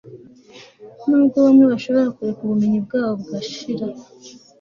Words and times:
nubwo 1.07 1.37
bamwe 1.45 1.63
bashobora 1.71 2.13
kureka 2.15 2.41
ubumenyi 2.43 2.79
bwabo 2.85 3.13
bugashira 3.19 3.85